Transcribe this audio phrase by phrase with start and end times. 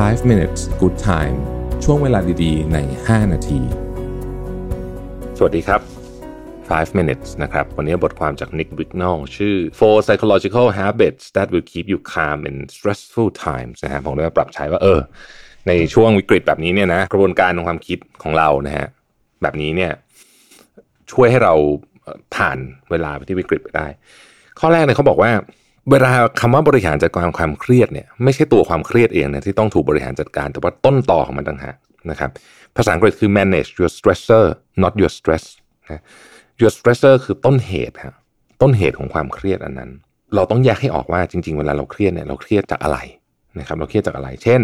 [0.00, 1.36] 5 minutes good time
[1.84, 3.60] ช่วงเวลาดีๆ ใน 5 นาที
[5.38, 5.80] สวัสดีครับ
[6.40, 12.38] 5 minutes นะครับ วันนี้บทความจาก Nick Bignall ชื่อ Four Psychological Habits That Will Keep You Calm
[12.48, 15.00] in Stressful Times นะฮะผมได้มาปรับใช้ว่าเออ
[15.68, 18.86] ในช่วงวิกฤตแบบนี้เนี่ยนะ กระบวนการของความคิดของเรานะฮะ
[19.42, 19.92] แบบนี้เนี่ย
[21.12, 21.54] ช่วยให้เรา
[22.34, 22.58] ผ่าน
[22.90, 23.86] เวลาที่วิกฤตไปได้
[24.60, 25.32] ข้อแรกเนี่ยเขาบอกว่า
[25.90, 31.76] เวลาคำว่าบริหารจัดการความเครียดเนี่ยไม่ใช่ตัวความเครียดเองนะที่ต้องถูกบริหารจัดการ แต่ว่าต้นต่อของมันต่างหาก
[32.10, 32.30] นะครับ
[32.76, 34.44] ภาษาอังกฤษคือ manage your stressor
[34.82, 35.44] not your stress
[35.90, 36.02] นะ
[36.60, 38.14] your stressor คือต้นเหตุฮะ
[38.62, 39.90] ต้นเหตุของความเครียดอันนั้น
[40.34, 42.98] เราต้องแยกให้ออกว่าจริง ๆ เวลาเราเครียดเนี่ยเราเครียดจากอะไร
[43.58, 44.62] นะครับ เราเครียดจากอะไร เช่น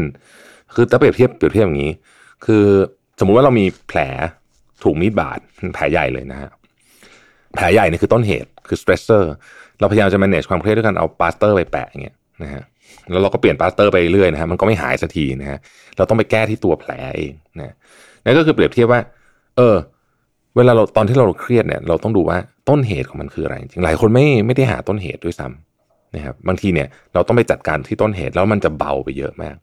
[0.75, 1.93] คือถ้าเปรียบเทียบเปรียบเทียบอย่างนี้
[2.45, 2.65] คือ
[3.19, 3.99] สมมุติว่าเรามีแผล
[4.83, 5.39] ถูกมีดบาด
[5.75, 6.51] แผลใหญ่เลยนะฮะ
[7.59, 9.25] แผลใหญ่นี่คือต้นเหตุคือ stressor
[9.81, 12.63] เราพยายามจะ manage ความเครียดด้วยการเอาพลาสเตอร์ไปแปะอย่างเงี้ยนะฮะ
[13.11, 15.59] แล้วเราก็เปลี่ยนพลาสเตอร์ไปเรื่อยนะฮะมันก็ไม่หายสักทีนะฮะ
[15.97, 17.75] เราต้องไปแก้ที่ตัวแผลเองนะ
[18.25, 19.01] นั่นก็คือเปรียบเทียบว่า
[19.57, 19.77] เออ
[20.57, 29.55] เวลาเราตอนที่เราเครียดเนี่ย เราต้องดูว่าต้นเหตุของมันคืออะไรจริงหลายคนไม่ไม่ได้หาต้นเหตุด้วยซ้ำนะครับบางทีเนี่ยเราต้องไปจัดการที่ต้นเหตุแล้วมันจะเบาไปเยอะมาก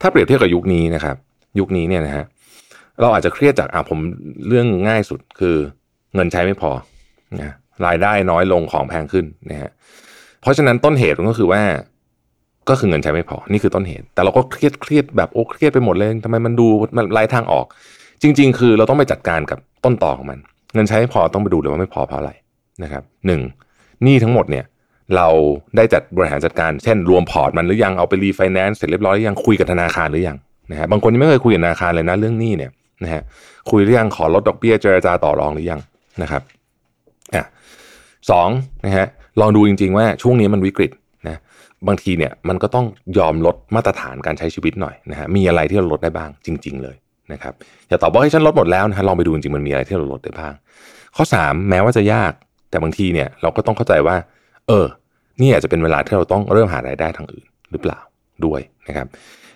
[0.00, 1.16] ถ้าเปรียบเทียบกับยุคนี้นะครับ
[1.58, 2.24] ยุคนี้เนี่ยนะฮะ
[3.00, 3.98] เราอาจจะเครียดจากอ่าผม
[4.48, 5.56] เรื่องง่ายสุดคือ
[6.14, 6.70] เงินใช้ไม่พอ
[7.40, 7.54] นะ
[7.86, 9.70] รายได้น้อยลงของแพงขึ้นนะฮะ
[10.40, 11.62] เพราะฉะนั้นต้นเหตุก็คือว่า
[12.68, 17.66] ก็คือเงินใช้ไม่พอนี่คือต้นเหตุ แต่เราก็เครียดเครียดแบบโอ้เครียดไปหมดเลยทำไมมันดูมันไร้ทางออก
[18.22, 20.38] จริง ๆ คือเราต้องไปจัดการกับต้นตอของมัน
[20.74, 22.32] เงินใช้ไม่พอต้องไปดูเลยว่าไม่พอเพราะอะไร
[22.82, 23.40] นะครับหนึ่ง
[24.02, 24.64] หนี้ทั้งหมดเนี่ย
[25.16, 25.28] เรา
[25.76, 30.36] ได้จัดบริหารจัดการเช่น รวมพอร์ตมันหรือยังเอาไปรีไฟแนนซ์เสร็จเรียบร้อยหรือยังคุยกับธนาคารหรือยัง
[30.70, 32.70] นะฮะบางคนยังไม่เคยคุยกับธนาคารเลยนะเรื่องหนี้เนี่ย
[33.04, 33.22] นะฮะ
[33.70, 35.80] คุยหรือยังขอลดดอกเบี้ยเจรจาต่อรองหรือยัง
[36.22, 36.42] นะครับ
[38.30, 38.48] สอง
[38.86, 39.06] นะฮะ
[39.40, 40.90] ลองดูจริง ๆ ว่าช่วงนี้มันวิกฤต
[41.28, 41.38] นะ
[41.86, 42.86] บางทีเนี่ยมันก็ต้อง
[43.18, 46.96] ยอมลดมาตรฐานการใช้ชีวิตหน่อยนะฮะมีอะไรที่เราลดได้บ้างจริง ๆ เลย
[47.32, 47.54] นะครับ
[47.88, 50.52] อย่าตอบว่าให้ฉันลดหมดแล้วนะฮะลองไปดูจริงๆมันมีอะไรที่เราลดได้บ้าง
[51.16, 52.32] ข้อสามแม้ว่าจะยาก
[52.70, 54.16] แต่บางทีเนี่ยเราก็ต้องเข้าใจว่า
[54.68, 54.86] เออ
[55.40, 57.98] นี่อาจจะเป็นเวลาที่เราต้องเริ่มหารายได้ทางอื่นหรือเปล่า
[58.44, 59.06] ด้วยนะครับ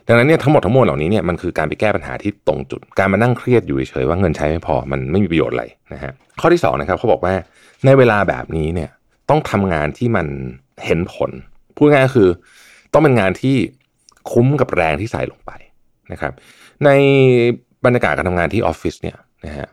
[0.06, 5.64] ดังนั้นเนี่ยทั้งหมดทั้งมวลเหล่านี้เนี่ยมันคือการไปแก้ปัญหาที่ตรงจุด การมานั่งเครียดอยู่เฉยๆว่าเงินใช้ไม่พอมันไม่มีประโยชน์อะไร
[5.94, 7.34] นะฮะข้อที่สองนะครับเขาบอกว่า
[7.84, 8.90] ในเวลาแบบนี้เนี่ย
[9.30, 10.26] ต้องทำงานที่มัน
[10.84, 11.30] เห็นผล
[11.76, 12.28] พูดง่ายคือ
[12.92, 13.56] ต้องเป็นงานที่
[14.30, 15.50] คุ้มกับแรงที่ใส่ลงไป
[16.12, 16.32] นะครับ
[16.84, 16.90] ใน
[17.84, 19.16] บรรยากาศการทำงานที่ออฟฟิศเนี่ย
[19.46, 19.68] นะฮะ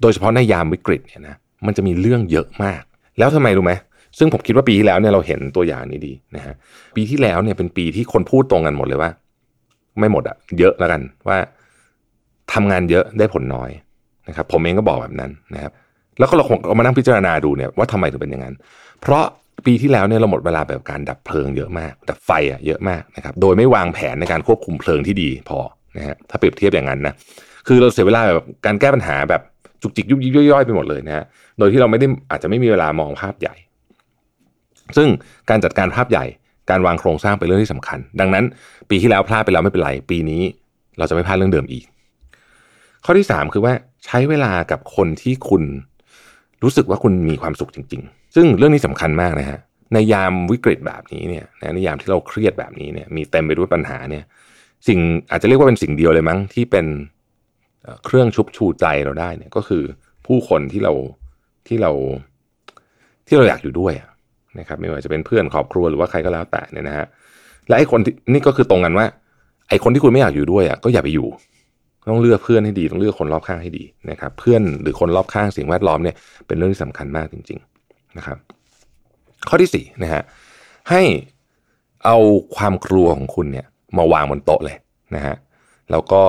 [0.00, 2.82] โดยเฉพาะในยามวิกฤตเนี่ยนะมันจะมีเรื่องเยอะมาก
[3.18, 3.72] แล้วทำไมรู้ไหม
[4.18, 6.54] ซึ่งผมคิดว่าปีที่แล้วเนี่ยเราเห็นตัวอย่างนี้ดีนะฮะ
[6.96, 9.10] ปีที่แล้วเนี่ยเป็นปีที่คนพูดตรงกันหมดเลยว่า
[9.98, 11.38] ไม่หมดอะเยอะแล้วกันว่า
[12.52, 13.70] ทำงานเยอะได้ผลน้อย
[14.28, 15.72] นะครับ ผมเองก็บอกแบบนั้นนะครับ
[16.18, 18.54] แล้วก็เราคงเอามานั่งพิจารณาดูเนี่ยว่าทำไมถึงเป็นอย่างนั้น
[19.00, 19.24] เพราะ
[19.66, 25.58] ปีที่แล้วเนี่ยเราหมดเวลาแบบการดับเพลิงเยอะมาก ดับไฟอะเยอะมากนะครับโดยไม่วางแผนในการควบคุมเพลิงที่ดีพอ
[25.96, 27.14] นะฮะถ้าเปรียบเทียบอย่างนั้นนะ
[27.66, 29.42] คือเราเสียเวลาแบบการแก้ปัญหาแบบ
[29.82, 31.24] จุกจิกยุบยิบย่อยๆไปหมดเลยนะฮะ
[31.58, 33.54] โดยที่เราไม่ได้อาจจะไม่มีเวลามองภาพใหญ่
[34.96, 35.08] ซึ่ง
[35.50, 36.24] การจัดการภาพใหญ่
[36.70, 38.44] การวางโครงสร้างเป็นเรื่องที่สำคัญ ดังนั้น
[38.90, 40.42] ปีที่แล้วพลาดไปแล้วไม่เป็นไร ปีนี้
[40.98, 41.84] เราจะไม่พลาดเรื่องเดิมอีก
[43.04, 43.72] ข้อที่สามคือว่า
[44.04, 45.62] ใช้เวลากับคนที่คุณ
[46.62, 49.58] รู้สึกว่าคุณมีความสุขจริง ๆ ซึ่งเรื่องนี้สำคัญมากนะฮะ
[49.94, 51.44] ในยามวิกฤตแบบนี้เนี่ย
[51.74, 54.24] ในยามที่เราเครียดแบบนี้เนี่ยมีเต็มไปด้วยปัญหาเนี่ย
[54.88, 54.98] สิ่ง
[55.30, 56.86] อาจจะเรียกว่าเป็นสิ่งเดียวเลยมั้งที่เป็น
[58.04, 59.82] เครื่องชุบชูใจเราได้เนี่ยก็คือ
[60.26, 60.92] ผู้คนที่เรา
[61.68, 61.92] ที่เรา
[63.26, 63.92] ที่เราอยากอยู่ด้วย
[64.58, 67.06] นะครับ ไม่ว่าจะเป็นเพื่อนครอบครัวหรือว่าใครก็แล้วแต่เนี่ยนะฮะ
[67.68, 69.06] และไอ้คนที่นี่ก็คือตรงกันว่า
[69.68, 71.28] ไอ้คนที่คุณไม่อยากอยู่ด้วยอะก็อย่าไปอยู่
[72.08, 76.14] ต้องเลือกเพื่อนให้ดีต้องเลือกคนรอบข้างให้ดีนะครับ เพื่อนหรือคนรอบข้างสิ่งแวดล้อมเนี่ย
[76.46, 78.38] เป็นเรื่องที่สำคัญมากจริง ๆนะครับ
[79.48, 80.22] ข้อที่สี่นะฮะ
[80.90, 81.02] ให้
[82.04, 82.16] เอา
[82.56, 83.66] ความกลัวของคุณเนี่ย
[83.98, 84.76] มาวางบนโต๊ะเลย
[85.16, 85.36] นะฮะ
[85.90, 86.22] แล้วก็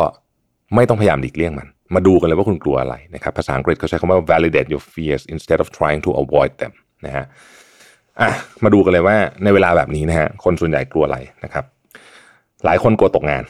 [0.75, 6.73] ไม่ต้องพยายามหลีกเลี่ยงมัน มาดูกันเลยว่าคุณกลัวอะไรนะครับภาษาอังกฤษเขาใช้คำว่า validate your fears instead of trying to avoid them
[7.05, 7.25] นะฮะ
[8.21, 8.29] อะ
[8.63, 11.65] มาดูกันเลยว่าในเวลาแบบนี้นะฮะคนส่วนใหญ่กลัวอะไรนะครับ
[12.65, 13.43] หลายคนกลัวตกงาน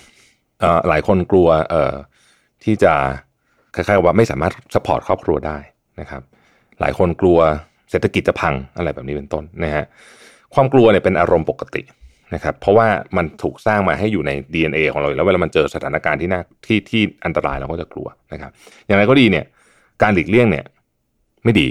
[0.61, 1.93] เอ่อหลายคนกลัวเอ่อ
[2.63, 2.93] ที่จะ
[3.75, 5.57] คล้ายๆว่าไม่สามารถสปอร์ตครอบครัวได้
[5.99, 6.21] นะครับ
[6.79, 7.39] หลายคนกลัว
[7.91, 9.85] เศรษฐกิจจะพังอะไรแบบนี้เป็นต้นนะฮะ
[10.53, 11.81] ความกลัวเนี่ยเป็นอารมณ์ปกติ
[12.35, 12.87] นะครับ เพราะว่า
[13.17, 18.51] มันถูกสร้างมาให้อยู่ใน DNA ของเราแล้วเวลามันเจอสถานการณ์ที่น่าที่ที่อันตรายเราก็จะกลัวนะครับ
[18.87, 19.45] อย่างไรก็ดีเนี่ย
[20.01, 20.65] การหลีกเลี่ยงเนี่ย
[21.43, 21.67] ไม่ดี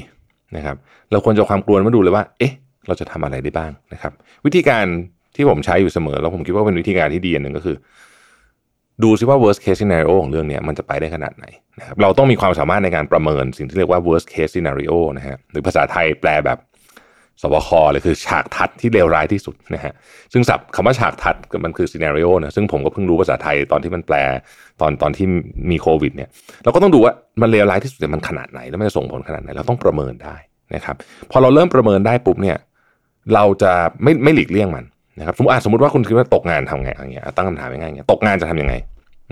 [0.57, 0.77] นะครับ
[1.11, 2.53] เราควรจะความกลัวมาดูเลยว่า เอ๊ะ
[2.87, 4.13] เราจะทำอะไรได้บ้างนะครับ
[4.47, 4.85] วิธีการ
[5.37, 7.77] ที่ผมใช้อยู่เสมอ แล้วผมคิดว่าเป็นวิธีการที่ดีอันหนึ่งก็คือ
[9.05, 11.47] ดูซิว่า worst case scenario ของเรื่องนี้มันจะไปได้ขนาดไหน
[11.79, 16.59] นะครับเราต้องมีความสามารถในการประเมินสิ่งที่เรียกว่า worst case scenario นะฮะหรือภาษาไทยแปลแบบ
[17.43, 19.93] สวคเลยคือฉากทัดที่เลวร้ายที่สุดนะฮะ
[20.33, 24.17] ซึ่งศัพท์คำว่าฉากทัดมันคือซีนารีโอนะซึ่งผมก็เพิ่งรู้ภาษาไทยตอนที่มันแปล
[24.81, 25.27] ตอนตอนที่
[25.71, 26.29] มีโควิดเนี่ย
[26.65, 27.13] เราก็ต้องดูว่า
[27.43, 30.37] มันเลวร้ายที่สุดมันขนาดไหน แล้วมันจะส่งผลขนาดไหน เราต้องประเมินได้
[30.75, 30.97] นะครับ
[31.31, 32.59] พอเราเริ่มประเมินได้ปุ๊บเนี่ย
[33.35, 33.73] เราจะ
[34.03, 34.85] ไม่ไม่หลีกเลี่ยงมัน
[35.21, 38.75] นะครับสมมติสมมติว่าคุณคิดว่าตกงานทำไงอย่างเงี้ยตั้งคำถามง่ายๆตกงานจะทำยังไง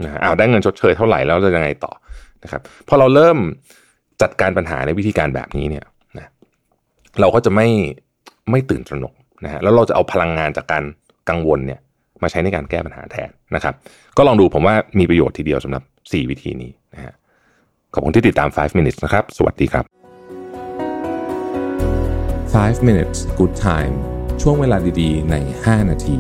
[0.05, 1.93] นะฮะอ้าวได้เงินชดเชยเท่าไหร่แล้วจะยังไงต่อ
[2.43, 3.39] นะครับพอเราเริ่ม
[4.23, 5.85] จัดการปัญหาในวิธีการแบบนี้เนี่ย
[6.19, 6.31] นะ
[7.21, 7.69] เราก็จะไม่
[8.51, 9.15] ไม่ตื่นตระหนก
[9.45, 10.85] นะฮะแล้วเราจะเอาพลังงานจากการ
[11.29, 11.81] กังวลเนี่ย
[12.23, 13.75] มาใช้ในการแก้ปัญหาแทนนะครับ
[14.17, 17.15] ก็ลองดูผมว่ามีประโยชน์ทีเดียวสำหรับ 4 วิธีนี้นะฮะ
[17.95, 19.85] ขอบคุณที่ติดตาม 5 minutes นะครับ สวัสดีครับ
[22.55, 26.19] 5 minutes good time ช่วงเวลาดีๆ ใน 5 นาที